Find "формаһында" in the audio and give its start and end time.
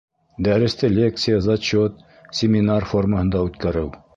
2.95-3.45